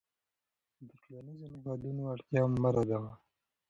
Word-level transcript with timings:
د 0.87 0.89
ټولنیزو 1.01 1.47
نهادونو 1.53 2.01
اړتیا 2.13 2.41
مه 2.61 2.69
ردوه. 2.75 3.11